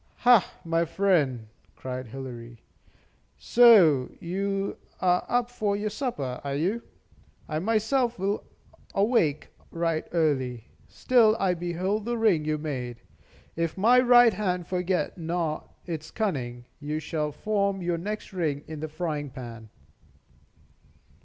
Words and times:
"Ha, 0.25 0.53
my 0.65 0.83
friend!" 0.83 1.47
cried 1.75 2.07
Hilary, 2.07 2.57
"so 3.37 4.09
you 4.19 4.75
are 4.99 5.23
up 5.29 5.47
for 5.51 5.75
your 5.75 5.91
supper, 5.91 6.41
are 6.43 6.55
you? 6.55 6.81
I 7.47 7.59
myself 7.59 8.17
will 8.17 8.43
awake 8.95 9.49
right 9.69 10.07
early. 10.11 10.69
Still 10.87 11.37
I 11.39 11.53
behold 11.53 12.05
the 12.05 12.17
ring 12.17 12.45
you 12.45 12.57
made. 12.57 13.03
If 13.55 13.77
my 13.77 13.99
right 13.99 14.33
hand 14.33 14.65
forget 14.65 15.19
not 15.19 15.71
its 15.85 16.09
cunning, 16.09 16.65
you 16.79 16.97
shall 16.99 17.31
form 17.31 17.83
your 17.83 17.99
next 17.99 18.33
ring 18.33 18.63
in 18.65 18.79
the 18.79 18.89
frying 18.89 19.29
pan." 19.29 19.69